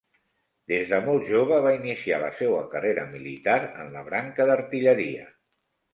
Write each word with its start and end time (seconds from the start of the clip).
Des 0.71 0.87
de 0.93 0.99
molt 1.09 1.27
jove 1.31 1.59
va 1.67 1.73
iniciar 1.75 2.19
la 2.23 2.31
seua 2.39 2.63
carrera 2.73 3.03
militar 3.13 3.59
en 3.85 3.93
la 3.99 4.03
branca 4.09 4.49
d'artilleria. 4.53 5.29